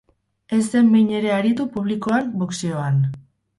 Ez 0.59 0.61
zen 0.69 0.89
behin 0.93 1.11
ere 1.19 1.35
aritu 1.35 1.69
publikoan 1.77 2.35
boxeoan. 2.45 3.01